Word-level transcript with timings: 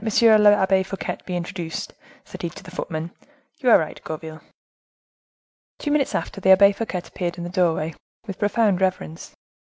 l'Abbe 0.03 0.81
Fouquet 0.83 1.19
be 1.27 1.35
introduced," 1.35 1.93
said 2.25 2.41
he 2.41 2.49
to 2.49 2.63
the 2.63 2.71
footman. 2.71 3.11
"You 3.59 3.69
are 3.69 3.77
right, 3.77 4.03
Gourville." 4.03 4.41
Two 5.77 5.91
minutes 5.91 6.15
after, 6.15 6.41
the 6.41 6.49
Abbe 6.49 6.71
Fouquet 6.73 7.03
appeared 7.05 7.37
in 7.37 7.43
the 7.43 7.51
doorway, 7.51 7.93
with 8.25 8.39
profound 8.39 8.81
reverence. 8.81 9.35